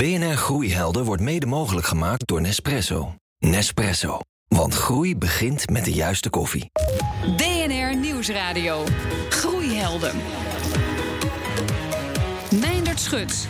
[0.00, 3.14] BNR Groeihelden wordt mede mogelijk gemaakt door Nespresso.
[3.38, 4.18] Nespresso.
[4.48, 6.70] Want groei begint met de juiste koffie.
[7.36, 8.84] BNR Nieuwsradio.
[9.28, 10.16] Groeihelden.
[12.60, 13.48] Meindert Schut.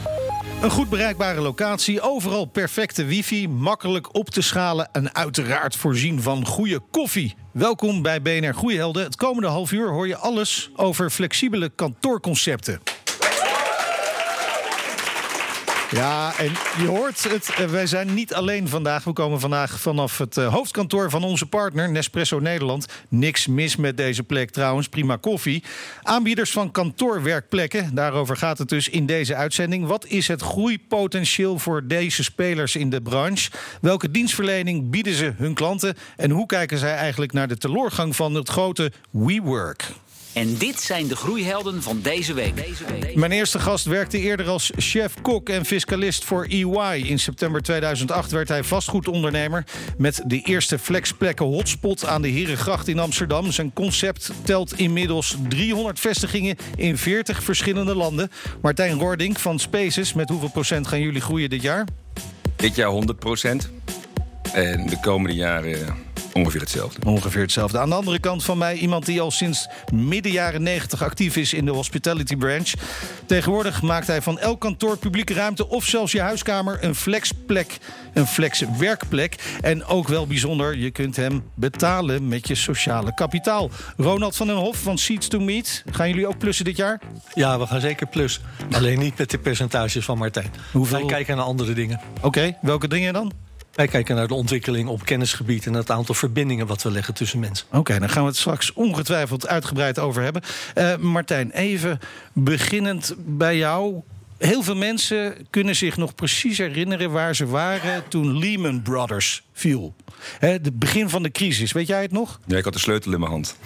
[0.63, 6.47] Een goed bereikbare locatie, overal perfecte wifi, makkelijk op te schalen en uiteraard voorzien van
[6.47, 7.35] goede koffie.
[7.53, 9.03] Welkom bij BNR Groeihelden.
[9.03, 12.81] Het komende half uur hoor je alles over flexibele kantoorconcepten.
[15.91, 17.51] Ja, en je hoort het.
[17.59, 19.05] eh, Wij zijn niet alleen vandaag.
[19.05, 22.87] We komen vandaag vanaf het eh, hoofdkantoor van onze partner, Nespresso Nederland.
[23.09, 24.89] Niks mis met deze plek trouwens.
[24.89, 25.63] Prima koffie.
[26.03, 27.95] Aanbieders van kantoorwerkplekken.
[27.95, 29.87] Daarover gaat het dus in deze uitzending.
[29.87, 33.51] Wat is het groeipotentieel voor deze spelers in de branche?
[33.81, 35.97] Welke dienstverlening bieden ze hun klanten?
[36.17, 39.85] En hoe kijken zij eigenlijk naar de teleurgang van het grote WeWork?
[40.33, 42.55] En dit zijn de groeihelden van deze week.
[43.15, 47.03] Mijn eerste gast werkte eerder als chef-kok en fiscalist voor EY.
[47.07, 49.65] In september 2008 werd hij vastgoedondernemer
[49.99, 53.53] met de eerste flexplekken hotspot aan de Herengracht in Amsterdam.
[53.53, 58.31] Zijn concept telt inmiddels 300 vestigingen in 40 verschillende landen.
[58.63, 61.85] Martijn Roordink van Spaces, met hoeveel procent gaan jullie groeien dit jaar?
[62.57, 62.97] Dit jaar 100%
[64.53, 67.07] En de komende jaren ongeveer hetzelfde.
[67.07, 67.79] Ongeveer hetzelfde.
[67.79, 71.53] Aan de andere kant van mij iemand die al sinds midden jaren 90 actief is
[71.53, 72.73] in de hospitality branch.
[73.27, 77.79] Tegenwoordig maakt hij van elk kantoor, publieke ruimte of zelfs je huiskamer een flexplek,
[78.13, 79.35] een flexwerkplek.
[79.61, 83.71] En ook wel bijzonder, je kunt hem betalen met je sociale kapitaal.
[83.97, 85.85] Ronald van den Hof van Seats to Meet.
[85.91, 87.01] Gaan jullie ook plussen dit jaar?
[87.35, 88.41] Ja, we gaan zeker plus.
[88.73, 90.51] Alleen niet met de percentages van Martijn.
[90.73, 92.01] Hoeveel- Wij kijken naar andere dingen.
[92.21, 93.33] Oké, welke dingen dan?
[93.81, 97.39] Wij kijken naar de ontwikkeling op kennisgebied en het aantal verbindingen wat we leggen tussen
[97.39, 97.67] mensen.
[97.73, 100.43] Oké, dan gaan we het straks ongetwijfeld uitgebreid over hebben.
[100.75, 101.99] Eh, Martijn, even
[102.33, 104.01] beginnend bij jou.
[104.39, 109.95] Heel veel mensen kunnen zich nog precies herinneren waar ze waren toen Lehman Brothers viel.
[110.39, 112.41] Het begin van de crisis, weet jij het nog?
[112.47, 113.57] Ja, ik had de sleutel in mijn hand.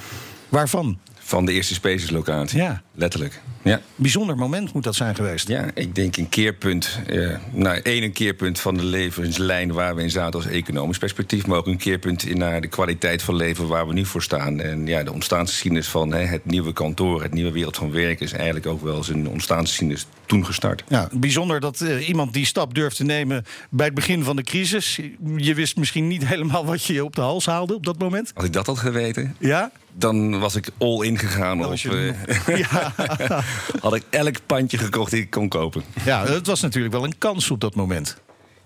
[0.48, 0.98] Waarvan?
[1.26, 2.58] Van de eerste Spaces locatie.
[2.58, 2.82] Ja.
[2.94, 3.40] Letterlijk.
[3.62, 3.80] Ja.
[3.94, 5.48] Bijzonder moment moet dat zijn geweest.
[5.48, 6.98] ja, ik denk een keerpunt.
[7.06, 11.46] eh nou, één een keerpunt van de levenslijn waar we in zaten als economisch perspectief.
[11.46, 14.60] Maar ook een keerpunt in naar de kwaliteit van leven waar we nu voor staan.
[14.60, 18.26] En ja, de ontstaansgeschiedenis van hè, het nieuwe kantoor, het nieuwe wereld van werken...
[18.26, 20.84] is eigenlijk ook wel zijn ontstaansgeschiedenis toen gestart.
[20.88, 24.42] Ja, bijzonder dat eh, iemand die stap durft te nemen bij het begin van de
[24.42, 25.00] crisis.
[25.36, 28.30] Je wist misschien niet helemaal wat je je op de hals haalde op dat moment.
[28.34, 29.70] Als ik dat had geweten, Ja?
[29.94, 31.76] Dan was ik all in gegaan Dan op...
[31.76, 32.14] je
[32.46, 32.92] eh, Ja.
[33.80, 35.82] had ik elk pandje gekocht die ik kon kopen.
[36.04, 38.16] ja, het was natuurlijk wel een kans op dat moment.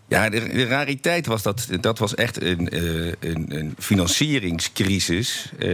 [0.08, 2.80] Ja, de, rariteit was dat dat was echt een, eh,
[3.20, 5.52] een, een financieringscrisis.
[5.58, 5.68] eh,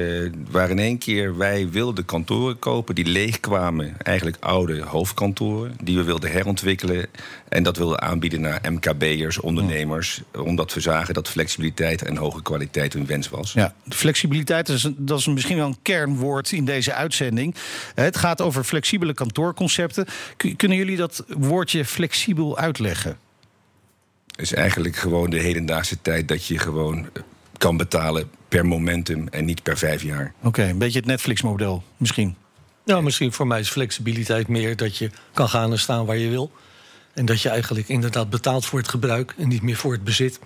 [0.51, 3.95] waar in één keer wij wilden kantoren kopen die leegkwamen.
[4.03, 5.77] Eigenlijk oude hoofdkantoren.
[5.83, 7.07] Die we wilden herontwikkelen.
[7.49, 10.21] En dat wilden aanbieden naar MKB'ers, ondernemers.
[10.39, 13.53] Omdat we zagen dat flexibiliteit en hoge kwaliteit hun wens was.
[13.53, 17.55] Ja, flexibiliteit is, dat is misschien wel een kernwoord in deze uitzending.
[17.95, 20.07] Het gaat over flexibele kantoorconcepten.
[20.37, 23.17] Kun- Kunnen jullie dat woordje flexibel uitleggen?
[24.37, 27.23] Is eigenlijk gewoon de hedendaagse tijd dat je gewoon eh,
[27.59, 30.33] kan betalen per momentum en niet per vijf jaar.
[30.43, 32.37] Oké, een beetje het Netflix-model misschien.
[32.85, 36.29] Nou, misschien voor mij is flexibiliteit meer dat je kan gaan en staan waar je
[36.29, 36.51] wil.
[37.15, 40.39] En dat je eigenlijk inderdaad betaalt voor het gebruik en niet meer voor het bezit.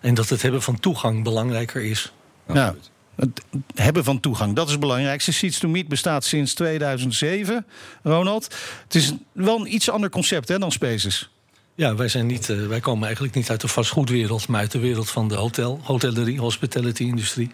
[0.00, 2.12] En dat het hebben van toegang belangrijker is.
[2.52, 2.74] Ja,
[3.16, 3.42] het
[3.74, 5.32] hebben van toegang, dat is het belangrijkste.
[5.32, 7.66] Seats to Meet bestaat sinds 2007,
[8.02, 8.54] Ronald.
[8.82, 11.30] Het is wel een iets ander concept hè, dan Spaces.
[11.74, 14.78] Ja, wij, zijn niet, eh, wij komen eigenlijk niet uit de vastgoedwereld, maar uit de
[14.78, 17.50] wereld van de hotel, hotellerie, hospitality-industrie.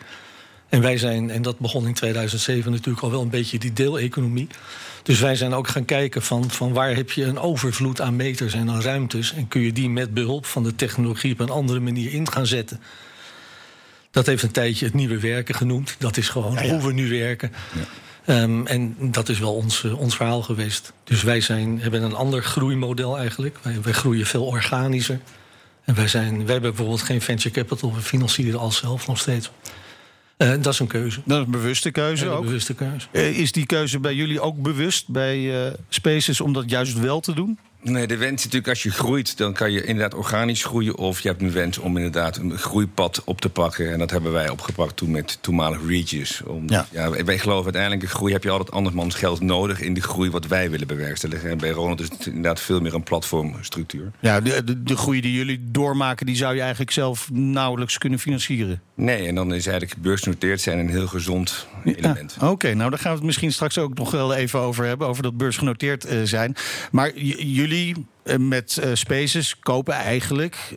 [0.68, 4.48] En wij zijn, en dat begon in 2007 natuurlijk al wel een beetje die deeleconomie.
[5.02, 8.54] Dus wij zijn ook gaan kijken van, van waar heb je een overvloed aan meters
[8.54, 9.32] en aan ruimtes.
[9.32, 12.46] En kun je die met behulp van de technologie op een andere manier in gaan
[12.46, 12.80] zetten.
[14.10, 15.96] Dat heeft een tijdje het nieuwe werken genoemd.
[15.98, 17.52] Dat is gewoon hoe we nu werken.
[18.26, 20.92] Ehm, en dat is wel ons, eh, ons verhaal geweest.
[21.04, 23.58] Dus wij zijn, hebben een ander groeimodel eigenlijk.
[23.62, 25.20] Wij, wij groeien veel organischer.
[25.84, 27.94] En wij, zijn, wij hebben bijvoorbeeld geen venture capital.
[27.94, 29.50] We financieren al zelf nog steeds.
[30.36, 31.20] Eh, dat is een keuze.
[31.24, 32.44] Dat is een bewuste keuze Een ook.
[32.44, 33.06] bewuste keuze.
[33.10, 35.52] Eh, Is die keuze bij jullie ook bewust bij
[35.88, 37.58] Spaces om dat juist wel te doen?
[37.90, 40.96] Nee, de wens natuurlijk als je groeit, dan kan je inderdaad organisch groeien.
[40.96, 43.92] Of je hebt een wens om inderdaad een groeipad op te pakken.
[43.92, 46.42] En dat hebben wij opgepakt toen met toenmalig Regis.
[46.66, 46.86] Ja.
[46.90, 47.10] ja.
[47.10, 50.30] wij, wij geloven uiteindelijk in groei heb je altijd andermans geld nodig in de groei
[50.30, 51.50] wat wij willen bewerkstelligen.
[51.50, 54.12] En bij Ronald is het inderdaad veel meer een platformstructuur.
[54.20, 58.18] Ja, de, de, de groei die jullie doormaken, die zou je eigenlijk zelf nauwelijks kunnen
[58.18, 58.82] financieren.
[58.96, 62.36] Nee, en dan is eigenlijk beursgenoteerd zijn een heel gezond element.
[62.40, 65.08] Ja, Oké, nou daar gaan we het misschien straks ook nog wel even over hebben,
[65.08, 66.56] over dat beursgenoteerd eh, zijn.
[66.90, 70.76] Maar jullie eh, met eh, Spaces kopen eigenlijk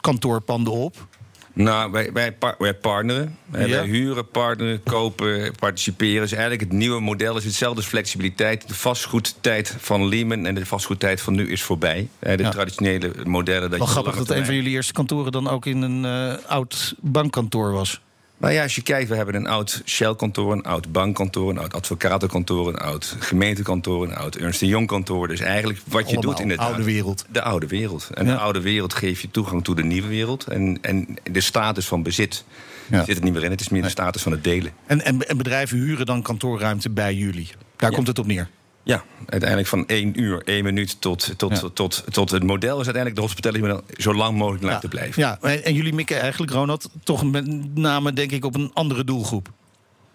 [0.00, 1.06] kantoorpanden op.
[1.54, 3.38] Nou, wij, wij, par- wij partneren.
[3.52, 3.58] Ja.
[3.68, 6.20] Wij huren, partneren, kopen, participeren.
[6.20, 8.68] Dus eigenlijk het nieuwe model is hetzelfde als flexibiliteit.
[8.68, 12.08] De vastgoedtijd van Lehman en de vastgoedtijd van nu is voorbij.
[12.18, 12.50] De Ja.
[12.50, 13.70] traditionele modellen.
[13.70, 16.94] Dat Wel grappig dat een van jullie eerste kantoren dan ook in een eh, oud
[17.00, 18.00] bankkantoor was.
[18.42, 21.74] Nou ja, als je kijkt, we hebben een oud Shell-kantoor, een oud bankkantoor, een oud
[21.74, 25.28] advocatenkantoor, een oud gemeentekantoor, een oud Ernst Young-kantoor.
[25.28, 27.24] Dus eigenlijk wat je Allemaal doet in de oude wereld.
[27.28, 28.10] De oude wereld.
[28.14, 28.32] En Ja.
[28.32, 30.44] de oude wereld geeft je toegang tot de nieuwe wereld.
[30.46, 32.44] En, en de status van bezit
[32.90, 33.04] Ja.
[33.04, 33.50] zit er niet meer in.
[33.50, 34.72] Het is meer de status van het delen.
[34.86, 37.48] En, en, en bedrijven huren dan kantoorruimte bij jullie.
[37.76, 37.96] Daar Ja.
[37.96, 38.48] komt het op neer.
[38.84, 41.68] Ja, uiteindelijk van één uur, één minuut tot, tot, Ja.
[41.74, 45.22] tot, tot, het model is uiteindelijk de hospitality model zo lang mogelijk laten blijven.
[45.22, 49.04] Ja, en, en jullie mikken eigenlijk, Ronald, toch met name denk ik op een andere
[49.04, 49.50] doelgroep.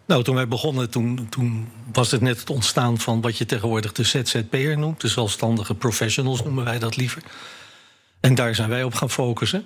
[0.05, 3.91] Nou, toen wij begonnen, toen, toen was het net het ontstaan van wat je tegenwoordig
[3.91, 5.01] de ZZP'er noemt.
[5.01, 7.21] De zelfstandige professionals noemen wij dat liever.
[8.19, 9.65] En daar zijn wij op gaan focussen.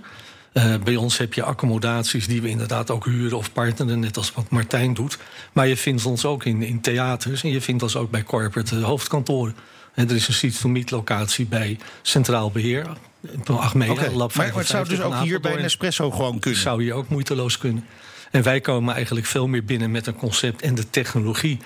[0.52, 4.34] Eh, bij ons heb je accommodaties die we inderdaad ook huren of partneren, net als
[4.34, 5.18] wat Martijn doet.
[5.52, 8.76] Maar je vindt ons ook in, in theaters en je vindt ons ook bij corporate
[8.76, 9.56] eh, hoofdkantoren.
[9.94, 12.86] En er is een Seats to Meet locatie bij Centraal Beheer.
[13.44, 15.62] Van Achmea, Oké, Lab Maar, maar het zou 55 dus ook hier bij.
[15.62, 16.60] Nespresso gewoon kunnen.
[16.60, 17.86] Zou je ook moeiteloos kunnen.
[18.32, 21.60] En wij komen eigenlijk veel meer binnen met een concept en de technologie.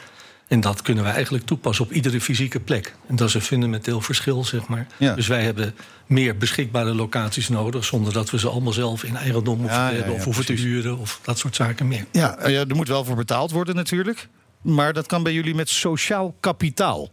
[0.47, 2.95] En dat kunnen wij eigenlijk toepassen op iedere fysieke plek.
[3.07, 4.87] En dat is een fundamenteel verschil, zeg maar.
[4.97, 5.15] Ja.
[5.15, 5.75] Dus wij hebben
[6.05, 7.85] meer beschikbare locaties nodig...
[7.85, 10.13] zonder dat we ze allemaal zelf in eigendom hoeven Ja, te ja, hebben...
[10.13, 12.05] ja, of hoeven te huren of dat soort zaken meer.
[12.11, 14.27] Ja, eh, ja, er moet wel voor betaald worden natuurlijk.
[14.61, 17.11] Maar dat kan bij jullie met sociaal kapitaal.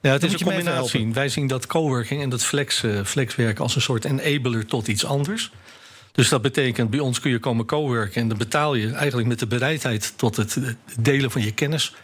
[0.00, 1.12] Ja, het Dan is een combinatie.
[1.12, 5.04] Wij zien dat coworking en dat flex, eh, flexwerken als een soort enabler tot iets
[5.04, 5.50] anders.
[6.12, 9.38] Dus dat betekent, bij ons kun je komen coworken en dan betaal je eigenlijk met
[9.38, 10.68] de bereidheid tot het eh,
[11.00, 11.94] delen van je kennis.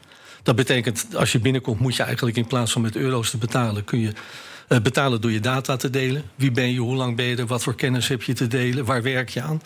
[0.47, 3.85] Dat betekent, als je binnenkomt, moet je eigenlijk in plaats van met euro's te betalen,
[3.85, 4.13] kun je
[4.69, 6.23] eh, betalen door je data te delen.
[6.35, 8.85] Wie ben je, hoe lang ben je er, wat voor kennis heb je te delen,
[8.85, 9.63] waar werk je aan?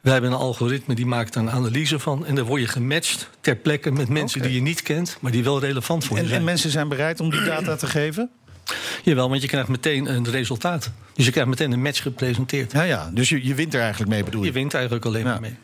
[0.00, 2.26] We hebben een algoritme die maakt er een analyse van.
[2.26, 5.44] En dan word je gematcht ter plekke met mensen die je niet kent, maar die
[5.44, 6.38] wel relevant voor je En, zijn.
[6.40, 8.30] en mensen zijn bereid om die data te geven?
[9.02, 10.90] Jawel, want je krijgt meteen een resultaat.
[11.14, 12.72] Dus je krijgt meteen een match gepresenteerd.
[12.72, 13.10] Ja, ja.
[13.14, 14.46] Dus je, je wint er eigenlijk mee, bedoel je?
[14.46, 15.30] Je wint eigenlijk alleen Ja.
[15.30, 15.54] maar mee.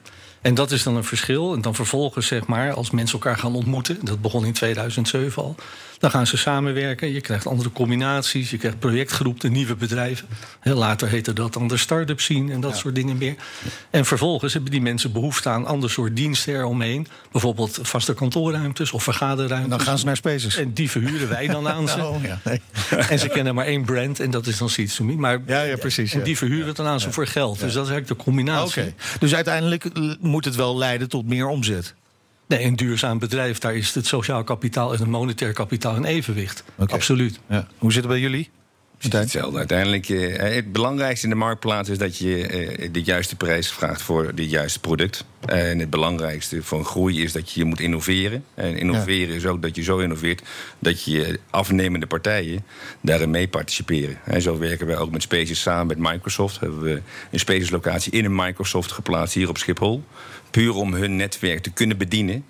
[0.40, 1.54] En dat is dan een verschil.
[1.54, 3.98] En dan vervolgens, zeg maar, als mensen elkaar gaan ontmoeten...
[4.02, 5.54] dat begon in 2007 al...
[5.98, 7.12] dan gaan ze samenwerken.
[7.12, 8.50] Je krijgt andere combinaties.
[8.50, 10.28] Je krijgt projectgroepen, nieuwe bedrijven.
[10.60, 13.34] Heel later heette dat dan de start-up scene en dat soort dingen meer.
[13.90, 17.06] En vervolgens hebben die mensen behoefte aan ander soort diensten eromheen.
[17.32, 19.72] Bijvoorbeeld vaste kantoorruimtes of vergaderruimtes.
[19.72, 20.56] En dan gaan ze naar Spaces.
[20.56, 22.04] En die verhuren wij dan aan ze.
[22.06, 22.40] Oh, ja.
[22.44, 22.60] Nee.
[23.08, 25.16] En ze kennen maar één brand en dat is dan to Me.
[25.16, 27.60] Maar Ja, ja, precies, En die verhuren het dan aan ze voor geld.
[27.60, 28.94] Dus dat is eigenlijk de combinatie.
[29.18, 31.94] Dus uiteindelijk eh, moet het wel leiden tot meer omzet.
[32.46, 36.64] Nee, een duurzaam bedrijf, daar is het sociaal kapitaal en het monetair kapitaal in evenwicht.
[36.76, 37.40] Absoluut.
[37.48, 37.66] Ja.
[37.78, 38.50] Hoe zit het bij jullie?
[38.98, 39.58] Hetzelfde.
[39.58, 44.02] Uiteindelijk, eh, het belangrijkste in de marktplaats is dat je eh, de juiste prijs vraagt
[44.02, 45.24] voor het juiste product.
[45.46, 48.44] En het belangrijkste voor een groei is dat je moet innoveren.
[48.54, 50.42] En innoveren is ook dat je zo innoveert
[50.78, 52.64] dat je afnemende partijen
[53.00, 54.18] daarin mee participeren.
[54.24, 56.60] En zo werken wij ook met Spaces samen met Microsoft.
[56.60, 60.04] Hebben we een Spaces locatie in een Microsoft geplaatst hier op Schiphol.
[60.56, 62.44] Puur om hun netwerk te kunnen bedienen.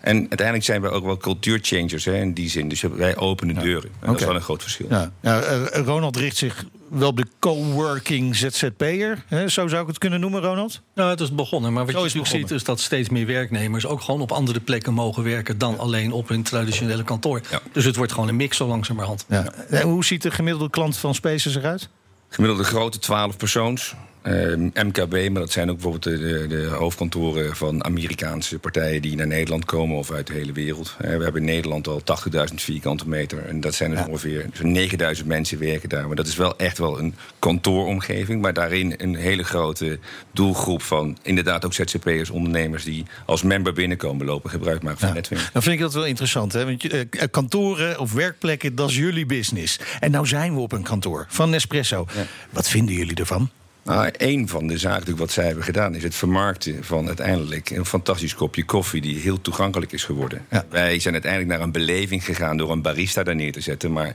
[0.00, 2.68] En uiteindelijk zijn we ook wel cultuurchangers hè, in die zin.
[2.68, 3.90] Dus wij openen deuren.
[4.00, 4.86] En dat is wel een groot verschil.
[4.90, 5.12] Ja.
[5.20, 9.24] Ja, eh, Ronald richt zich wel op de coworking ZZP'er.
[9.26, 9.48] hè?
[9.48, 10.80] Zo zou ik het kunnen noemen, Ronald?
[10.94, 11.72] Nou, het is begonnen.
[11.72, 13.86] Maar wat Zo je natuurlijk ziet is dat steeds meer werknemers...
[13.86, 15.58] ook gewoon op andere plekken mogen werken...
[15.58, 17.40] dan alleen op hun traditionele kantoor.
[17.50, 17.60] Ja.
[17.72, 19.24] Dus het wordt gewoon een mix zo langzamerhand.
[19.28, 19.52] Ja.
[19.70, 21.88] En hoe ziet de gemiddelde klant van Spaces eruit?
[22.28, 23.94] Gemiddelde grootte 12 persoons.
[24.22, 29.16] Eh, MKB, maar dat zijn ook bijvoorbeeld de, de, de hoofdkantoren van Amerikaanse partijen die
[29.16, 30.94] naar Nederland komen of uit de hele wereld.
[30.98, 32.02] Eh, we hebben in Nederland al
[32.48, 33.44] 80.000 vierkante meter.
[33.46, 34.72] En dat zijn er ongeveer zo'n
[35.20, 36.06] 9.000 mensen werken daar.
[36.06, 38.42] Maar dat is wel echt wel een kantooromgeving.
[38.42, 39.98] Maar daarin een hele grote
[40.32, 45.14] doelgroep van inderdaad ook ZZP'ers, ondernemers die als member binnenkomen lopen, gebruik maken van Ja.
[45.14, 45.48] netwerk.
[45.52, 46.52] Dan vind ik dat wel interessant.
[46.52, 46.64] Hè?
[46.64, 49.78] Want je- eh, kantoren of werkplekken, dat is jullie business.
[50.00, 52.06] En nou zijn we op een kantoor van Nespresso.
[52.50, 53.50] Wat vinden jullie ervan?
[53.90, 55.94] Nou, een van de zaken wat zij hebben gedaan...
[55.94, 59.00] is het vermarkten van uiteindelijk een fantastisch kopje koffie...
[59.00, 60.46] die heel toegankelijk is geworden.
[60.50, 60.64] Ja.
[60.68, 63.92] Wij zijn uiteindelijk naar een beleving gegaan door een barista daar neer te zetten...
[63.92, 64.14] maar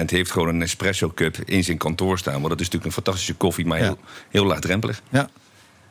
[0.00, 2.32] 80% heeft gewoon een espresso cup in zijn kantoor staan.
[2.32, 3.84] Want dat is natuurlijk een fantastische koffie, maar Ja.
[3.84, 3.98] heel,
[4.30, 5.02] heel laagdrempelig.
[5.08, 5.28] Ja.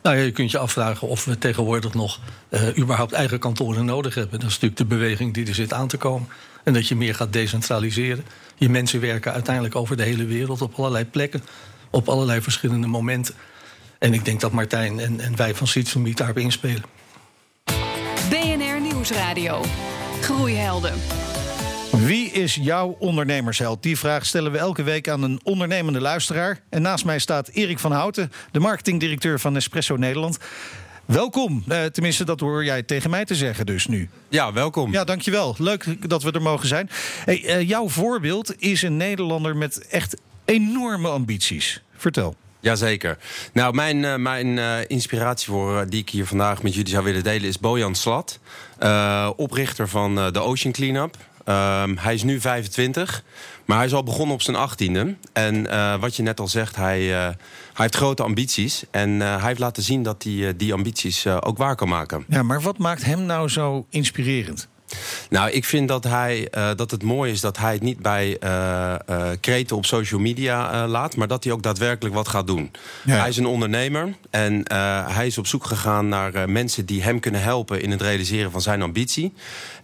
[0.04, 2.20] Nou ja, je kunt je afvragen of we tegenwoordig nog
[2.50, 4.40] eh, überhaupt eigen kantoren nodig hebben.
[4.40, 6.28] Dat is natuurlijk de beweging die er zit aan te komen.
[6.64, 8.26] En dat je meer gaat decentraliseren.
[8.56, 11.42] Je mensen werken uiteindelijk over de hele wereld op allerlei plekken.
[11.90, 13.36] Op allerlei verschillende momenten.
[14.00, 16.84] En ik denk dat Martijn en, en wij van Meet daarop inspelen.
[18.30, 19.62] BNR Nieuwsradio.
[20.22, 20.94] Groeihelden.
[21.92, 23.84] Wie is jouw ondernemersheld?
[23.84, 26.62] Die vraag stellen we elke week aan een ondernemende luisteraar.
[26.70, 30.38] En naast mij staat Erik van Houten, de marketingdirecteur van Nespresso Nederland.
[31.06, 31.64] Welkom.
[31.68, 34.10] Uh, tenminste, dat hoor jij tegen mij te zeggen dus nu.
[34.28, 34.92] Ja, welkom.
[34.92, 35.56] Ja, dankjewel.
[35.58, 36.90] Leuk dat we er mogen zijn.
[37.26, 41.82] Hey, uh, jouw voorbeeld is een Nederlander met echt enorme ambities.
[41.96, 42.36] Vertel.
[42.60, 43.18] Jazeker.
[43.54, 47.04] Nou, mijn, uh, mijn uh, inspiratie voor uh, die ik hier vandaag met jullie zou
[47.04, 48.40] willen delen is Bojan Slat,
[49.36, 51.18] oprichter van de Ocean Cleanup.
[51.46, 53.24] Um, hij is nu 25,
[53.66, 55.30] maar hij is al begonnen op zijn 18e.
[55.34, 55.68] En
[56.00, 57.36] wat je net al zegt, hij, hij
[57.74, 58.84] heeft grote ambities.
[58.92, 62.26] En hij heeft laten zien dat hij die ambities ook waar kan maken.
[62.28, 64.68] Ja, maar wat maakt hem nou zo inspirerend?
[65.30, 68.38] Nou, ik vind dat, hij, uh, dat het mooi is dat hij het niet bij
[68.44, 71.16] uh, uh, kreten op social media laat...
[71.16, 72.72] maar dat hij ook daadwerkelijk wat gaat doen.
[73.04, 73.20] Ja.
[73.20, 74.64] Hij is een ondernemer en
[75.12, 76.86] hij is op zoek gegaan naar mensen...
[76.86, 79.34] die hem kunnen helpen in het realiseren van zijn ambitie.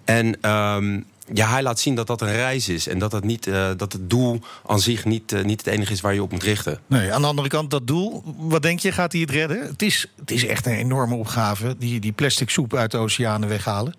[0.03, 0.49] En...
[0.49, 2.87] Um, ja, hij laat zien dat dat een reis is.
[2.87, 5.91] En dat, het, niet, uh, dat het doel aan zich niet, uh, niet het enige
[5.91, 6.79] is waar je op moet richten.
[6.87, 9.61] Nee, aan de andere kant, dat doel, wat denk je, gaat hij het redden?
[9.61, 13.49] Het is, het is echt een enorme opgave, die, die plastic soep uit de oceanen
[13.49, 13.95] weghalen.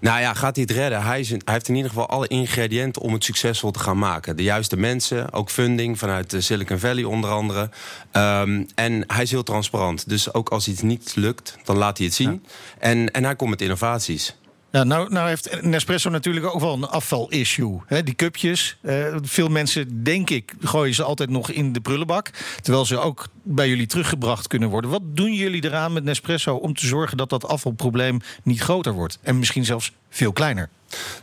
[0.00, 1.02] Nou ja, gaat hij het redden?
[1.02, 4.36] Hij, is, hij, heeft in ieder geval alle ingrediënten om het succesvol te gaan maken.
[4.36, 7.70] De juiste mensen, ook funding vanuit Silicon Valley onder andere.
[8.12, 10.08] Um, en hij is heel transparant.
[10.08, 12.32] Dus ook als iets niet lukt, dan laat hij het zien.
[12.32, 12.50] Ja.
[12.78, 14.36] En, en hij komt met innovaties.
[14.70, 17.80] Ja, nou, nou heeft Nespresso natuurlijk ook wel een afvalissue.
[18.04, 22.30] Die cupjes, eh, veel mensen, denk ik, gooien ze altijd nog in de prullenbak.
[22.62, 24.90] Terwijl ze ook bij jullie teruggebracht kunnen worden.
[24.90, 29.18] Wat doen jullie eraan met Nespresso om te zorgen dat dat afvalprobleem niet groter wordt?
[29.22, 30.68] En misschien zelfs veel kleiner?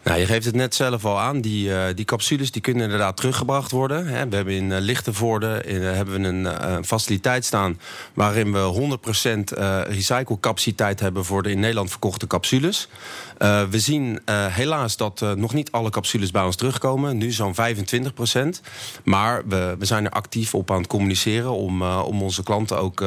[0.04, 1.42] Nou, je geeft het net zelf al aan.
[1.42, 4.08] Die, uh, die capsules die kunnen inderdaad teruggebracht worden.
[4.08, 4.28] Hè.
[4.30, 7.80] We hebben in uh, Lichtenvoorde in, uh, hebben we een faciliteit staan...
[8.14, 8.98] waarin we
[9.56, 9.58] 100%
[9.88, 12.88] recyclecapaciteit hebben voor de in Nederland verkochte capsules.
[13.70, 17.18] we zien helaas dat nog niet alle capsules bij ons terugkomen.
[17.18, 17.58] Nu zo'n 25%.
[19.04, 21.52] Maar we, we zijn er actief op aan het communiceren...
[21.52, 22.98] om, om onze klanten ook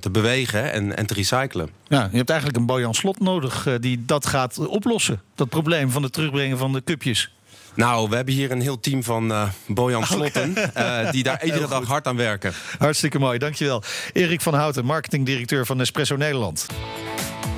[0.00, 1.70] te bewegen en, en te recyclen.
[1.88, 5.20] Ja, je hebt eigenlijk een Bojan Slot nodig die dat gaat oplossen.
[5.48, 7.30] Probleem van het terugbrengen van de cupjes?
[7.74, 10.50] Nou, we hebben hier een heel team van uh, Bojan Slotten...
[10.50, 11.04] Okay.
[11.04, 12.52] Uh, die daar iedere dag hard aan werken.
[12.78, 13.82] Hartstikke mooi, dankjewel.
[14.12, 16.66] Erik van Houten, marketingdirecteur van Nespresso Nederland.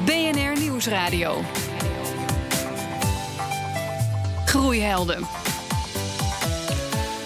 [0.04, 1.44] BNR Nieuwsradio.
[4.44, 5.26] Groeihelden.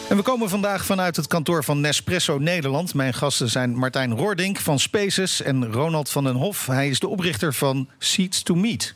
[0.09, 2.95] En we komen vandaag vanuit het kantoor van Nespresso Nederland.
[2.95, 6.67] Mijn gasten zijn Martijn Roordink van Spaces en Ronald van den Hof.
[6.67, 8.93] Hij is de oprichter van Seeds to Meet.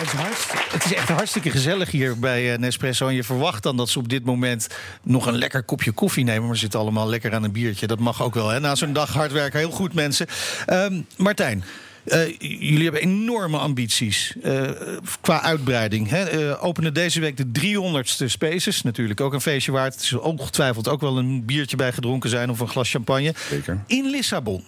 [0.00, 3.08] Het is, het is, echt hartstikke gezellig hier bij Nespresso.
[3.08, 4.68] En je verwacht dan dat ze op dit moment
[5.02, 6.46] nog een lekker kopje koffie nemen.
[6.46, 7.86] Maar ze zitten allemaal lekker aan een biertje.
[7.86, 8.48] Dat mag ook wel.
[8.48, 8.60] Hè?
[8.60, 9.58] Na zo'n dag hard werken.
[9.58, 10.26] Heel goed, mensen.
[10.68, 11.64] Um, Martijn.
[12.04, 14.70] Uh, jullie hebben enorme ambities uh,
[15.20, 16.08] qua uitbreiding.
[16.08, 16.48] Hè?
[16.48, 18.82] Uh, openen deze week de 300ste Spaces.
[18.82, 19.94] Natuurlijk ook een feestje waard.
[19.94, 23.34] Het is ongetwijfeld ook wel een biertje bij gedronken zijn of een glas champagne.
[23.48, 23.82] Zeker.
[23.86, 24.64] In Lissabon.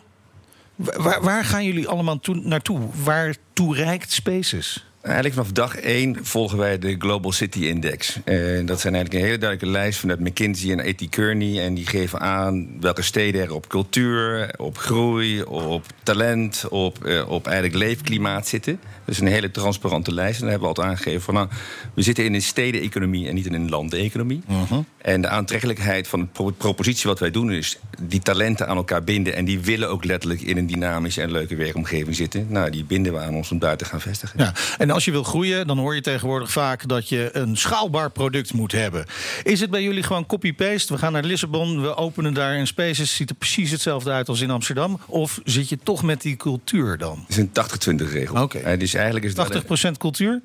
[0.77, 2.81] Waar, waar gaan jullie allemaal toe, naartoe?
[3.05, 4.85] Waartoe reikt Spaces?
[5.03, 8.19] Eigenlijk vanaf dag één volgen wij de Global City Index.
[8.25, 11.09] En dat zijn eigenlijk een hele duidelijke lijst vanuit McKinsey en A.T.
[11.09, 11.65] Kearney.
[11.65, 17.29] En die geven aan welke steden er op cultuur, op groei, op talent, op, uh,
[17.29, 18.81] op eigenlijk leefklimaat zitten.
[19.05, 20.35] Dus een hele transparante lijst.
[20.35, 21.49] En dan hebben we altijd aangegeven van nou,
[21.95, 24.43] we zitten in een stedeneconomie en niet in een landeneconomie.
[24.51, 24.79] Uh -huh.
[24.99, 29.05] En de aantrekkelijkheid van de pro propositie wat wij doen is die talenten aan elkaar
[29.05, 29.35] binden.
[29.35, 32.47] En die willen ook letterlijk in een dynamische en leuke werkomgeving zitten.
[32.49, 34.39] Nou, die binden we aan ons om daar te gaan vestigen.
[34.39, 38.11] Ja, en als je wil groeien, dan hoor je tegenwoordig vaak dat je een schaalbaar
[38.11, 39.07] product moet hebben.
[39.43, 40.93] Is het bij jullie gewoon copy-paste?
[40.93, 43.17] We gaan naar Lissabon, we openen daar een Spaces.
[43.17, 45.01] Ziet er precies hetzelfde uit als in Amsterdam?
[45.07, 47.25] Of zit je toch met die cultuur dan?
[47.29, 48.43] Het is een 80-20 regel.
[48.43, 48.57] Oké.
[48.59, 48.77] Okay.
[48.77, 49.35] Dus eigenlijk is
[49.89, 50.43] 80% cultuur?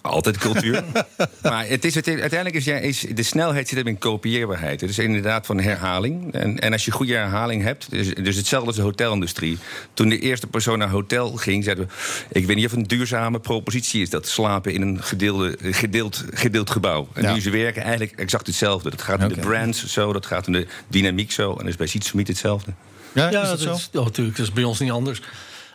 [0.00, 0.84] Altijd cultuur.
[1.42, 4.80] maar het is, het, uiteindelijk is, ja, is de snelheid zit in kopieerbaarheid.
[4.80, 6.32] Het is inderdaad van herhaling.
[6.32, 9.58] En, en als je goede herhaling hebt, dus, dus hetzelfde als de hotelindustrie.
[9.94, 11.92] Toen de eerste persoon naar hotel ging, zeiden we:
[12.38, 16.70] Ik weet niet of een duurzame propositie is dat slapen in een gedeelde, gedeeld, gedeeld
[16.70, 17.08] gebouw.
[17.14, 17.34] En ja.
[17.34, 18.90] nu ze werken eigenlijk exact hetzelfde.
[18.90, 19.36] Dat gaat in okay.
[19.36, 21.50] de brands zo, dat gaat in de dynamiek zo.
[21.50, 22.72] En dat is bij Sietsumit hetzelfde.
[23.12, 24.36] Ja, ja is dat, dat is, oh, natuurlijk.
[24.36, 25.20] Dat is bij ons niet anders.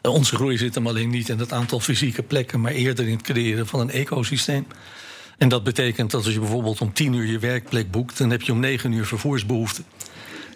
[0.09, 3.21] Onze groei zit hem alleen niet in het aantal fysieke plekken, maar eerder in het
[3.21, 4.67] creëren van een ecosysteem.
[5.37, 8.41] En dat betekent dat als je bijvoorbeeld om tien uur je werkplek boekt, dan heb
[8.41, 9.81] je om negen uur vervoersbehoefte.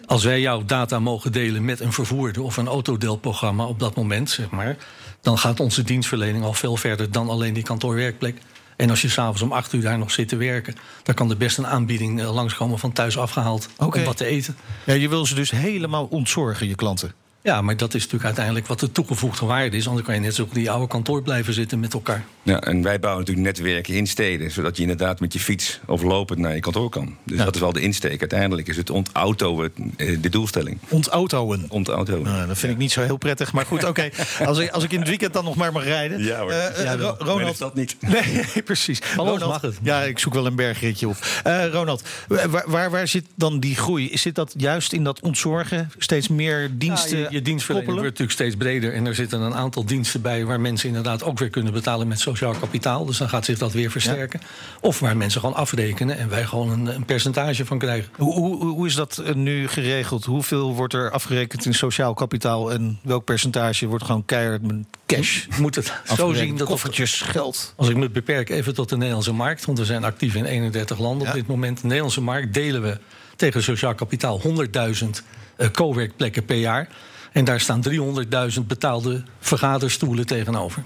[0.06, 4.30] Als wij jouw data mogen delen met een vervoerder of een autodelprogramma op dat moment,
[4.30, 4.76] zeg maar,
[5.20, 8.38] dan gaat onze dienstverlening al veel verder dan alleen die kantoorwerkplek.
[8.76, 11.36] En als je s'avonds om acht uur daar nog zit te werken, dan kan er
[11.36, 14.00] best een aanbieding langskomen van thuis afgehaald okay.
[14.00, 14.56] om wat te eten.
[14.84, 17.12] Ja, je wil ze dus helemaal ontzorgen, je klanten.
[17.48, 19.88] Ja, maar dat is natuurlijk uiteindelijk wat de toegevoegde waarde is.
[19.88, 22.24] Anders kan je net zo op die oude kantoor blijven zitten met elkaar.
[22.42, 26.02] Ja, en wij bouwen natuurlijk netwerken in steden, zodat je inderdaad met je fiets of
[26.02, 27.16] lopend naar je kantoor kan.
[27.24, 28.20] Dus dat is wel de insteek.
[28.20, 30.78] Uiteindelijk is het ontautoen eh, de doelstelling.
[30.88, 31.64] Ontautoen.
[31.68, 32.22] Ontautoen.
[32.22, 33.52] Nou, dat vind ik niet zo heel prettig.
[33.52, 34.08] Maar goed, oké.
[34.44, 36.22] Als, ik, als ik in het weekend dan nog maar mag rijden.
[36.24, 36.50] Ja, hoor.
[36.50, 36.96] Eh, eh, Ja.
[36.96, 37.58] Ro- Ronald.
[37.58, 37.96] dat niet.
[38.00, 39.00] Nee, precies.
[39.16, 39.78] ons mag het.
[39.82, 41.16] Ja, ik zoek wel een bergritje op.
[41.44, 44.10] Eh, Ronald, waar, waar, waar zit dan die groei?
[44.18, 45.90] Zit dat juist in dat ontzorgen?
[45.98, 48.12] Steeds meer diensten Ja, je, je dienstverlening koppelen?
[48.12, 48.94] wordt natuurlijk steeds breder.
[48.94, 52.20] En er zitten een aantal diensten bij waar mensen inderdaad ook weer kunnen betalen met
[52.20, 53.04] sociaal kapitaal.
[53.04, 54.40] Dus dan gaat zich dat weer versterken.
[54.80, 58.10] Of waar mensen gewoon afrekenen en wij gewoon een, een percentage van krijgen.
[58.16, 60.24] Hoe, hoe, hoe is dat eh, nu geregeld?
[60.24, 62.72] Hoeveel wordt er afgerekend in sociaal kapitaal?
[62.72, 64.76] En welk percentage wordt gewoon keihard met
[65.06, 65.46] cash?
[65.56, 67.72] Je moet het zo zien dat koffertjes geld.
[67.76, 70.98] Als ik me beperk even tot de Nederlandse markt, want we zijn actief in 31
[70.98, 71.28] landen Ja.
[71.32, 71.76] op dit moment.
[71.80, 72.98] De Nederlandse markt delen we
[73.38, 75.08] tegen sociaal kapitaal 100.000
[75.56, 76.88] eh, coworkplekken per jaar.
[77.32, 80.84] En daar staan 300.000 betaalde vergaderstoelen tegenover.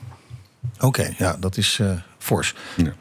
[0.80, 2.54] Oké, ja, dat is eh, fors.
[2.76, 2.94] Ja.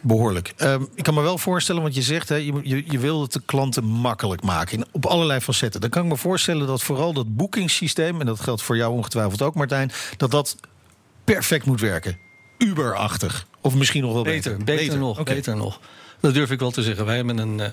[0.00, 0.52] Behoorlijk.
[0.56, 3.32] Ehm, ik kan me wel voorstellen, want je zegt, hè, je, je, je wil het
[3.32, 4.78] de klanten makkelijk maken.
[4.78, 5.80] In, op allerlei facetten.
[5.80, 9.42] Dan kan ik me voorstellen dat vooral dat boekingssysteem, en dat geldt voor jou ongetwijfeld
[9.42, 10.56] ook, Martijn, dat dat
[11.24, 12.18] perfect moet werken.
[12.58, 13.46] Uberachtig.
[13.60, 14.56] Of misschien nog wel beter.
[14.56, 15.80] Beter, beter, nog, beter nog.
[16.20, 17.04] Dat durf ik wel te zeggen.
[17.04, 17.70] Wij hebben een, eh,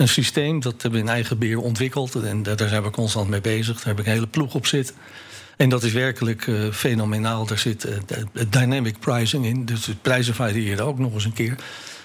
[0.00, 2.14] een systeem, dat hebben we in eigen beheer ontwikkeld.
[2.14, 3.76] En daar zijn we constant mee bezig.
[3.76, 4.94] Daar heb ik een hele ploeg op zitten.
[5.56, 7.46] En dat is werkelijk eh, fenomenaal.
[7.46, 9.64] Daar zit eh, dynamic pricing in.
[9.64, 11.56] Dus de prijzen variëren ook nog eens een keer.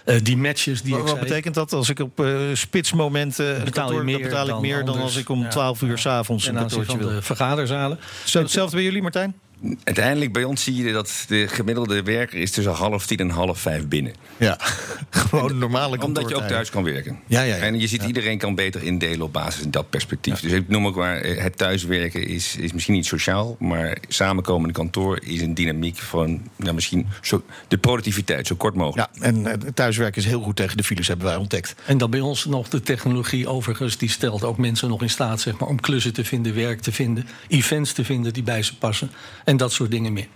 [0.05, 3.63] Eh, die matches die Wat, ik wat zei, betekent dat als ik op spitsmomenten een
[3.63, 5.03] betaal je meer betaal ik dan meer dan anders.
[5.03, 5.49] als ik om Ja.
[5.49, 7.19] 12 uur s'avonds een ten aanzien kantoortje van wil?
[7.19, 7.99] de vergaderzalen.
[8.23, 9.35] Zo hetzelfde bij jullie, Martijn?
[9.83, 13.59] Uiteindelijk bij ons zie je dat de gemiddelde werker is tussen half tien en half
[13.59, 14.13] vijf binnen.
[14.37, 14.57] Ja,
[15.09, 17.19] gewoon normale Omdat je ook thuis kan werken.
[17.27, 17.61] Ja, ja, ja.
[17.61, 20.39] En je ziet iedereen kan beter indelen op basis van dat perspectief.
[20.39, 24.67] Dus ik noem ook maar, eh, het thuiswerken is, is misschien niet sociaal, maar samenkomen
[24.67, 29.09] in kantoor is een dynamiek van nou, misschien zo, de productiviteit zo kort mogelijk.
[29.13, 31.75] Ja, en eh, thuiswerken is heel goed tegen de files, hebben wij ontdekt.
[31.85, 35.41] En dan bij ons nog de technologie overigens, die stelt ook mensen nog in staat
[35.41, 38.77] zeg maar, om klussen te vinden, werk te vinden, events te vinden die bij ze
[38.77, 39.11] passen
[39.43, 40.27] en dat soort dingen meer.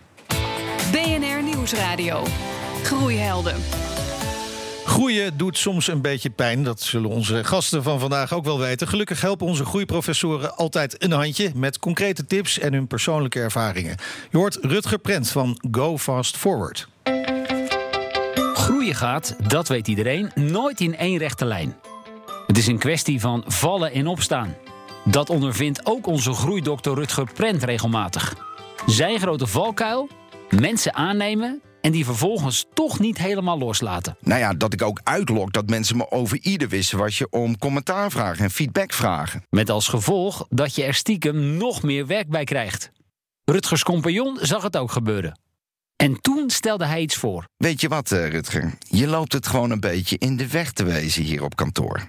[0.91, 2.23] BNR Nieuwsradio.
[2.83, 3.55] Groeihelden.
[4.85, 6.63] Groeien doet soms een beetje pijn.
[6.63, 8.87] Dat zullen onze gasten van vandaag ook wel weten.
[8.87, 13.95] Gelukkig helpen onze groeiprofessoren altijd een handje met concrete tips en hun persoonlijke ervaringen.
[14.31, 16.87] Je hoort Rutger Prent van Go Fast Forward.
[18.53, 21.75] Groeien gaat, dat weet iedereen, nooit in één rechte lijn.
[22.47, 24.55] Het is een kwestie van vallen en opstaan.
[25.05, 28.48] Dat ondervindt ook onze groeidokter Rutger Prent regelmatig.
[28.89, 30.09] Zijn grote valkuil?
[30.49, 34.17] Mensen aannemen en die vervolgens toch niet helemaal loslaten.
[34.21, 38.43] Nou ja, dat ik ook uitlok dat mensen me over ieder wisselwasje om commentaar vragen
[38.43, 39.43] en feedback vragen.
[39.49, 42.91] Met als gevolg dat je er stiekem nog meer werk bij krijgt.
[43.45, 45.39] Rutgers compagnon zag het ook gebeuren.
[45.95, 47.47] En toen stelde hij iets voor.
[47.57, 48.73] Weet je wat, eh, Rutger?
[48.87, 52.07] Je loopt het gewoon een beetje in de weg te wezen hier op kantoor.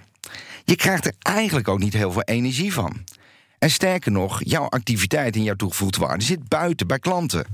[0.63, 3.03] Je krijgt er eigenlijk ook niet heel veel energie van.
[3.61, 7.45] En sterker nog, jouw activiteit en jouw toegevoegde waarde zit buiten bij klanten.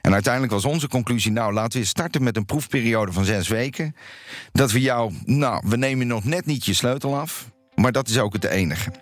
[0.00, 3.94] En uiteindelijk was onze conclusie, nou laten we starten met een proefperiode van zes weken.
[4.52, 8.18] Dat we jou, nou, we nemen nog net niet je sleutel af, maar dat is
[8.18, 8.92] ook het enige.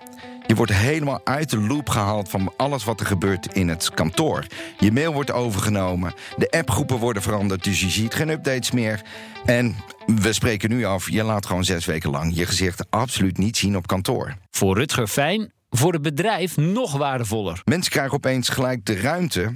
[0.46, 4.46] Je wordt helemaal uit de loop gehaald van alles wat er gebeurt in het kantoor.
[4.78, 9.02] Je mail wordt overgenomen, de appgroepen worden veranderd, dus je ziet geen updates meer.
[9.44, 13.56] En we spreken nu af, je laat gewoon zes weken lang je gezicht absoluut niet
[13.56, 14.37] zien op kantoor.
[14.50, 17.61] Voor Rutger fijn, voor het bedrijf nog waardevoller.
[17.65, 19.53] Mensen krijgen opeens gelijk de ruimte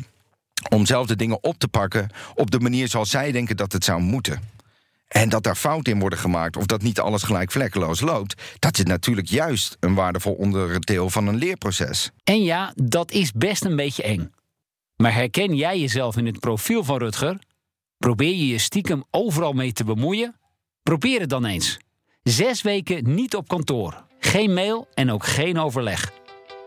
[0.68, 3.84] om zelf de dingen op te pakken op de manier zoals zij denken dat het
[3.84, 4.40] zou moeten.
[5.08, 8.78] En dat daar fouten in worden gemaakt of dat niet alles gelijk vlekkeloos loopt, dat
[8.78, 12.10] is natuurlijk juist een waardevol onderdeel van een leerproces.
[12.24, 14.32] En ja, dat is best een beetje eng.
[14.96, 17.38] Maar herken jij jezelf in het profiel van Rutger?
[17.98, 20.36] Probeer je je stiekem overal mee te bemoeien?
[20.82, 21.78] Probeer het dan eens.
[22.22, 24.08] Zes weken niet op kantoor.
[24.20, 26.12] Geen mail en ook geen overleg.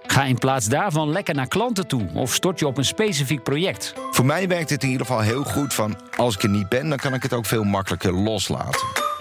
[0.04, 3.94] Ga in plaats daarvan lekker naar klanten toe of stort je op een specifiek project.
[4.12, 6.90] Voor mij werkt het in ieder geval heel goed van als ik er niet ben,
[6.90, 9.13] dan kan ik het ook veel makkelijker loslaten.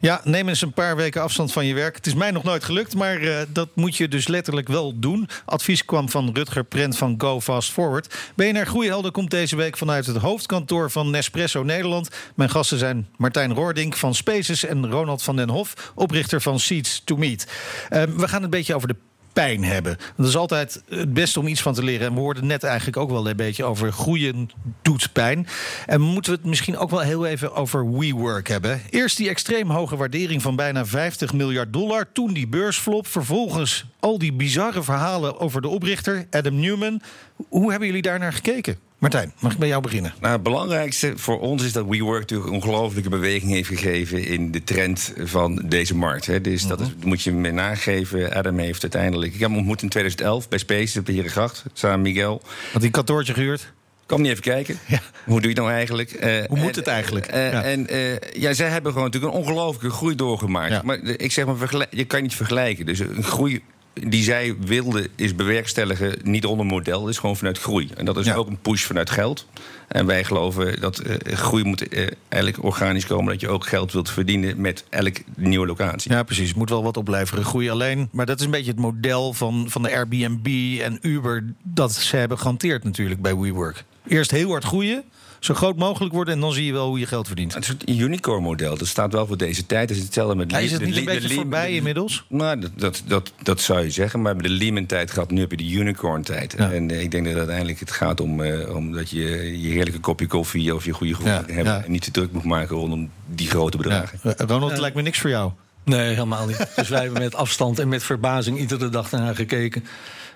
[0.00, 1.96] Ja, neem eens een paar weken afstand van je werk.
[1.96, 5.28] Het is mij nog nooit gelukt, maar eh, dat moet je dus letterlijk wel doen.
[5.44, 8.14] Advies kwam van Rutger Prent van Go Fast Forward.
[8.34, 12.08] BNR Groeihelden komt deze week vanuit het hoofdkantoor van Nespresso Nederland.
[12.34, 17.02] Mijn gasten zijn Martijn Roordink van Spaces en Ronald van den Hof, oprichter van Seeds
[17.04, 17.46] to Meet.
[17.88, 18.96] Eh, we gaan een beetje over de
[19.32, 19.96] pijn hebben.
[20.16, 22.06] Dat is altijd het beste om iets van te leren.
[22.06, 24.50] En we hoorden net eigenlijk ook wel een beetje over groeien
[24.82, 25.46] doet pijn.
[25.86, 28.80] En moeten we het misschien ook wel heel even over WeWork hebben.
[28.90, 32.12] Eerst die extreem hoge waardering van bijna 50 miljard dollar.
[32.12, 33.06] Toen die beursflop.
[33.06, 37.00] Vervolgens al die bizarre verhalen over de oprichter, Adam Newman.
[37.48, 38.76] Hoe hebben jullie daar naar gekeken?
[38.98, 40.14] Martijn, mag ik bij jou beginnen?
[40.20, 44.50] Nou, het belangrijkste voor ons is dat WeWork natuurlijk een ongelofelijke beweging heeft gegeven in
[44.50, 46.26] de trend van deze markt.
[46.26, 46.40] Hè.
[46.40, 48.32] Dus dat is, moet je me nageven.
[48.34, 49.34] Adam heeft uiteindelijk.
[49.34, 52.40] Ik heb hem ontmoet in 2011 bij Space op de Herengracht, samen Miguel.
[52.44, 53.72] Had hij een kantoortje gehuurd?
[54.06, 54.78] Kom niet even kijken.
[54.86, 55.00] Ja.
[55.24, 56.10] Hoe doe je het nou eigenlijk?
[56.10, 57.26] Eh, Hoe moet het eigenlijk?
[57.26, 57.62] eh, Ja.
[57.62, 60.70] En eh, ja, zij hebben gewoon natuurlijk een ongelooflijke groei doorgemaakt.
[60.72, 60.80] Ja.
[60.84, 62.86] Maar ik zeg maar, je kan niet vergelijken.
[62.86, 67.88] Dus een groei die zij wilden is bewerkstelligen niet onder model, is gewoon vanuit groei.
[67.96, 68.34] En dat is Ja.
[68.34, 69.46] ook een push vanuit geld.
[69.88, 73.92] En wij geloven dat eh, groei moet eh, eigenlijk organisch komen, dat je ook geld
[73.92, 76.12] wilt verdienen met elke nieuwe locatie.
[76.12, 76.54] Ja, precies.
[76.54, 77.44] Moet wel wat opleveren.
[77.44, 78.08] Groei alleen.
[78.12, 80.46] Maar dat is een beetje het model van, van de Airbnb
[80.82, 81.44] en Uber.
[81.62, 83.84] Dat ze hebben gehanteerd natuurlijk bij WeWork.
[84.06, 85.04] Eerst heel hard groeien.
[85.40, 86.34] Zo groot mogelijk worden.
[86.34, 87.54] En dan zie je wel hoe je geld verdient.
[87.54, 88.76] Een unicorn model.
[88.78, 89.90] Dat staat wel voor deze tijd.
[89.90, 92.24] Is hetzelfde met Ja, is het niet een beetje voorbij de- inmiddels?
[92.28, 94.22] Nou, dat, dat, dat, dat zou je zeggen.
[94.22, 96.54] Maar bij de Lehman-tijd gehad, nu heb je de unicorn-tijd.
[96.58, 96.72] Ja.
[96.72, 99.20] En eh, ik denk dat uiteindelijk het gaat om, eh, om dat je
[99.62, 101.66] je heerlijke kopje koffie of je goede gevoel Ja, hebt.
[101.66, 101.84] ja.
[101.84, 104.18] En niet te druk moet maken rondom die grote bedragen.
[104.22, 105.50] Eh, Ronald, het lijkt me niks voor jou.
[105.84, 106.66] Nee, helemaal niet.
[106.76, 109.84] Dus wij hebben met afstand en met verbazing iedere dag naar gekeken.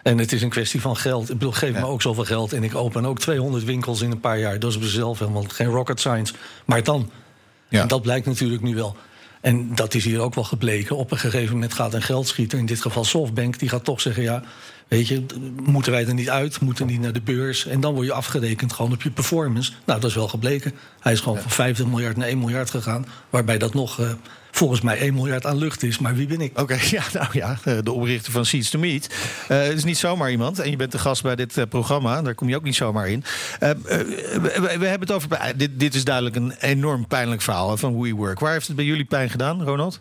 [0.05, 1.31] En het is een kwestie van geld.
[1.31, 4.21] Ik bedoel, geef me ook zoveel geld en ik open ook 200 winkels in een
[4.21, 4.59] paar jaar.
[4.59, 6.35] Dat is mezelf helemaal geen rocket science.
[6.65, 7.11] Maar dan,
[7.69, 7.83] Ja.
[7.83, 8.97] en dat blijkt natuurlijk nu wel.
[9.41, 10.97] En dat is hier ook wel gebleken.
[10.97, 13.59] Op een gegeven moment gaat een geldschieter, in dit geval Softbank...
[13.59, 14.43] die gaat toch zeggen, ja,
[14.89, 15.25] weet je,
[15.63, 16.61] moeten wij er niet uit?
[16.61, 17.67] Moeten niet naar de beurs?
[17.67, 19.73] En dan word je afgerekend gewoon op je performance.
[19.85, 20.73] Nou, dat is wel gebleken.
[21.01, 23.07] Hij is gewoon van 50 miljard naar 1 miljard gegaan.
[23.31, 24.13] Waarbij dat nog eh,
[24.55, 25.99] volgens mij 1 miljard aan lucht is.
[25.99, 26.61] Maar wie ben ik?
[26.61, 29.15] Oké, ja, nou ja, eh, de oprichter van Seeds to Meet.
[29.49, 30.59] Eh, het is niet zomaar iemand.
[30.59, 32.23] En je bent de gast bij dit eh, programma.
[32.23, 33.25] Daar kom je ook niet zomaar in.
[33.59, 35.53] We, we hebben het over...
[35.57, 38.41] dit, dit is duidelijk een enorm pijnlijk verhaal van WeWork.
[38.41, 40.01] Waar heeft het bij jullie pijn gedaan, Ronald?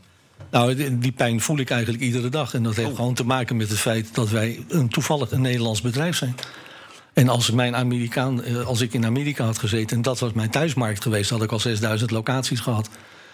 [0.52, 2.54] Nou, die, pijn voel ik eigenlijk iedere dag.
[2.54, 5.82] En dat heeft gewoon te maken met het feit dat wij een, toevallig een Nederlands
[5.82, 6.36] bedrijf zijn.
[7.14, 11.02] En als, mijn Amerikaan, als ik in Amerika had gezeten en dat was mijn thuismarkt
[11.02, 12.90] geweest, had ik al 6000 locaties gehad.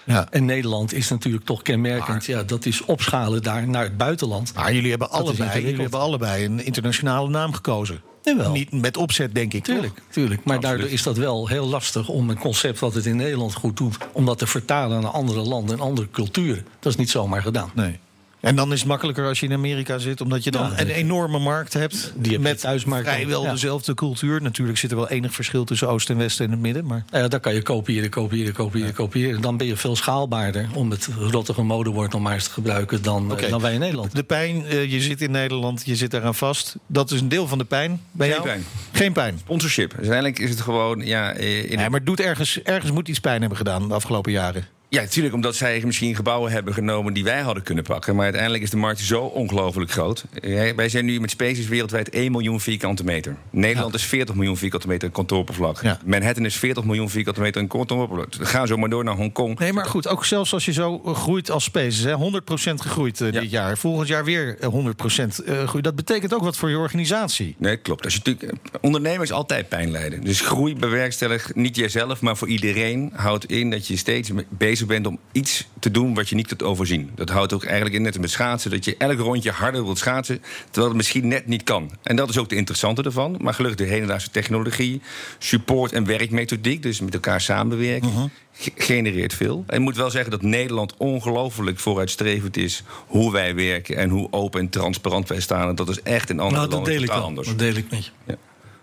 [0.09, 0.27] Ja.
[0.29, 2.25] En Nederland is natuurlijk toch kenmerkend.
[2.25, 4.53] Ja, dat is opschalen daar naar het buitenland.
[4.53, 8.01] Maar jullie hebben, Dat allebei, jullie hebben allebei een internationale naam gekozen.
[8.21, 8.51] Jawel.
[8.51, 9.63] Niet met opzet, denk ik.
[9.63, 10.03] Tuurlijk, toch?
[10.11, 10.43] tuurlijk.
[10.43, 13.77] Maar daardoor is dat wel heel lastig om een concept wat het in Nederland goed
[13.77, 16.65] doet, om dat te vertalen naar andere landen en andere culturen.
[16.79, 17.71] Dat is niet zomaar gedaan.
[17.75, 17.99] Nee.
[18.39, 20.87] En dan is het makkelijker als je in Amerika zit, omdat je dan Ja, een
[20.89, 22.11] enorme markt hebt.
[22.15, 23.51] Die heb je met thuismarkt vrijwel ja.
[23.51, 24.41] dezelfde cultuur.
[24.41, 26.85] Natuurlijk zit er wel enig verschil tussen Oost en West en het midden.
[26.85, 29.41] Maar Nou ja, dan kan je kopiëren, kopiëren, kopiëren, kopiëren.
[29.41, 33.37] Dan ben je veel schaalbaarder, om het rottige modewoord nog maar eens te gebruiken, dan,
[33.37, 34.15] eh, dan wij in Nederland.
[34.15, 36.75] de pijn, eh, je zit in Nederland, je zit eraan vast.
[36.87, 38.47] Dat is een deel van de pijn bij Geen jou?
[38.47, 38.65] pijn.
[38.91, 39.37] Geen pijn.
[39.39, 39.93] Sponsorship.
[39.93, 40.99] Uiteindelijk is het gewoon.
[41.05, 43.93] Ja, eh, in Nee, maar het doet ergens, ergens moet iets pijn hebben gedaan de
[43.93, 44.67] afgelopen jaren.
[44.91, 48.15] Ja, natuurlijk, omdat zij misschien gebouwen hebben genomen die wij hadden kunnen pakken.
[48.15, 50.23] Maar uiteindelijk is de markt zo ongelooflijk groot.
[50.41, 53.35] Eh, Wij zijn nu met Spaces wereldwijd 1 miljoen vierkante meter.
[53.49, 55.81] Nederland is 40 miljoen vierkante meter kantooroppervlak.
[55.81, 55.99] Ja.
[56.05, 58.47] Manhattan is 40 miljoen vierkante meter kantooroppervlak.
[58.47, 59.59] Ga zo maar door naar Hongkong.
[59.59, 63.21] Nee, maar goed, ook zelfs als je zo eh, groeit als Spaces, hè, 100% gegroeid
[63.21, 63.39] eh, Ja.
[63.41, 63.77] dit jaar.
[63.77, 65.81] Volgend jaar weer eh, 100% eh, groei.
[65.83, 67.55] Dat betekent ook wat voor je organisatie.
[67.57, 68.03] Nee, klopt.
[68.03, 70.21] Als je natuurlijk, ondernemers altijd pijn lijden.
[70.23, 74.45] Dus groei bewerkstellig niet jezelf, maar voor iedereen houdt in dat je steeds me-
[74.87, 77.11] bezig bent om iets te doen wat je niet kunt overzien.
[77.15, 80.41] Dat houdt ook eigenlijk in net met schaatsen, dat je elk rondje harder wilt schaatsen,
[80.63, 81.91] terwijl het misschien net niet kan.
[82.03, 83.37] En dat is ook de interessante ervan.
[83.41, 85.01] Maar gelukkig de hedendaagse technologie,
[85.37, 89.63] support en werkmethodiek, dus met elkaar samenwerken, ge- genereert veel.
[89.67, 94.27] En ik moet wel zeggen dat Nederland ongelooflijk vooruitstrevend is hoe wij werken en hoe
[94.31, 95.69] open en transparant wij staan.
[95.69, 97.29] En dat is echt in andere Nou, dat landen deel ik totaal wel.
[97.29, 97.47] anders.
[97.47, 98.37] Dat deel ik met je.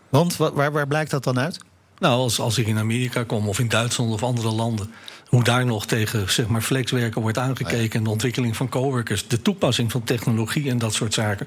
[0.08, 1.58] Want wa- waar, waar blijkt dat dan uit?
[1.98, 4.90] Nou, als, als ik in Amerika kom of in Duitsland of andere landen...
[5.36, 7.98] hoe daar nog tegen zeg maar, flexwerken wordt aangekeken...
[7.98, 9.28] en de ontwikkeling van coworkers...
[9.28, 11.46] de toepassing van technologie en dat soort zaken.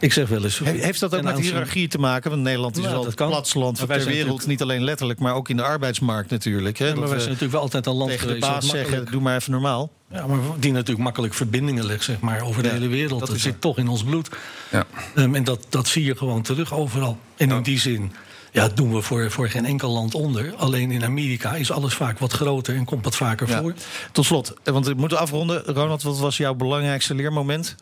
[0.00, 0.58] Ik zeg wel eens...
[0.58, 2.30] He- Heeft dat ook met aanzien- hiërarchie te maken?
[2.30, 4.30] Want Nederland is Nou, wel dat het platste land Maar ter wij zijn wereld.
[4.36, 6.78] natuurlijk- Niet alleen letterlijk, maar ook in de arbeidsmarkt natuurlijk.
[6.78, 6.84] Hè?
[6.86, 8.52] Ja, maar Dat wij we zijn natuurlijk wel altijd een land tegen de geweest...
[8.52, 9.90] baas zeggen, doe maar even normaal.
[10.12, 13.20] Ja, maar die natuurlijk makkelijk verbindingen legt, zeg maar, over de Ja, hele wereld.
[13.20, 13.58] dat zit waar.
[13.58, 14.28] toch in ons bloed.
[14.70, 14.86] Ja.
[15.14, 17.18] Ehm, en dat, dat zie je gewoon terug overal.
[17.36, 18.12] En in die zin
[18.52, 20.54] ja, dat doen we voor, voor geen enkel land onder.
[20.54, 23.60] Alleen in Amerika is alles vaak wat groter en komt wat vaker Ja.
[23.60, 23.74] voor.
[24.12, 25.62] Tot slot, eh, want we moeten afronden.
[25.64, 27.74] Ronald, wat was jouw belangrijkste leermoment?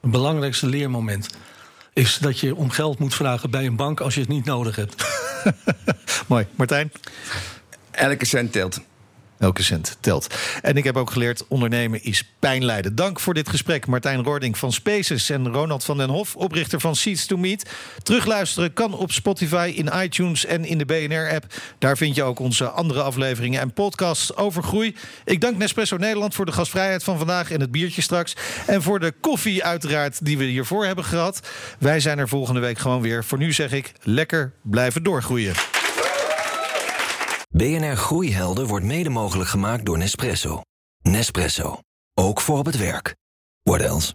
[0.00, 1.28] Het belangrijkste leermoment
[1.92, 4.76] is dat je om geld moet vragen bij een bank als je het niet nodig
[4.76, 4.94] hebt.
[6.28, 6.46] Mooi.
[6.54, 6.92] Martijn?
[7.90, 8.80] Elke cent telt.
[9.38, 10.34] Elke cent telt.
[10.62, 12.94] En ik heb ook geleerd, ondernemen is pijnlijden.
[12.94, 15.30] Dank voor dit gesprek, Martijn Roording van Spaces...
[15.30, 17.70] en Ronald van den Hof, oprichter van Seeds to Meet.
[18.02, 21.44] Terugluisteren kan op Spotify, in iTunes en in de BNR-app.
[21.78, 24.96] Daar vind je ook onze andere afleveringen en podcasts over groei.
[25.24, 27.50] Ik dank Nespresso Nederland voor de gastvrijheid van vandaag...
[27.50, 28.36] en het biertje straks.
[28.66, 31.40] En voor de koffie uiteraard die we hiervoor hebben gehad.
[31.78, 33.24] Wij zijn er volgende week gewoon weer.
[33.24, 35.77] Voor nu zeg ik, lekker blijven doorgroeien.
[37.48, 40.60] BNR Groeihelden wordt mede mogelijk gemaakt door Nespresso.
[41.02, 41.80] Nespresso.
[42.14, 43.16] Ook voor op het werk.
[43.62, 44.14] What else?